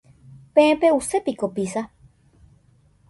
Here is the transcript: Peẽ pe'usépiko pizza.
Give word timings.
Peẽ 0.53 0.73
pe'usépiko 0.79 1.47
pizza. 1.55 1.81